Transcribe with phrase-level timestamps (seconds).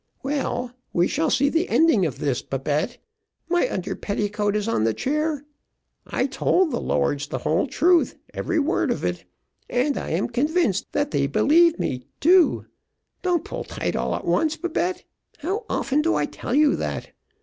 [0.23, 2.97] "Well, we shall see the ending of this, Babette.
[3.49, 5.45] My under petticoat is on the chair.
[6.07, 9.25] I told the lords the whole truth, every word of it;
[9.69, 12.65] and I am convinced that they believed me, too.
[13.21, 15.03] Don't pull tight all at once, Babette;
[15.37, 17.11] how often do I tell you that.